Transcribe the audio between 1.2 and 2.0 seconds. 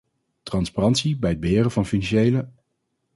het beheren van